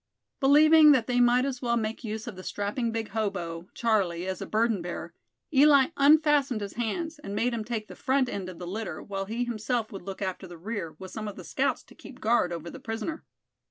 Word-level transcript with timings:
Believing 0.39 0.93
that 0.93 1.05
they 1.05 1.19
might 1.19 1.45
as 1.45 1.61
well 1.61 1.77
make 1.77 2.03
use 2.03 2.25
of 2.25 2.35
the 2.35 2.41
strapping 2.41 2.91
big 2.91 3.09
hobo, 3.09 3.67
Charlie, 3.75 4.25
as 4.25 4.41
a 4.41 4.47
burden 4.47 4.81
bearer, 4.81 5.13
Eli 5.53 5.89
unfastened 5.95 6.61
his 6.61 6.73
hands, 6.73 7.19
and 7.19 7.35
made 7.35 7.53
him 7.53 7.63
take 7.63 7.87
the 7.87 7.95
front 7.95 8.27
end 8.27 8.49
of 8.49 8.57
the 8.57 8.65
litter, 8.65 9.03
while 9.03 9.25
he 9.25 9.43
himself 9.45 9.91
would 9.91 10.01
look 10.01 10.19
after 10.19 10.47
the 10.47 10.57
rear, 10.57 10.95
with 10.97 11.11
some 11.11 11.27
of 11.27 11.35
the 11.35 11.43
scouts 11.43 11.83
to 11.83 11.93
keep 11.93 12.19
guard 12.19 12.51
over 12.51 12.71
the 12.71 12.79
prisoner. 12.79 13.23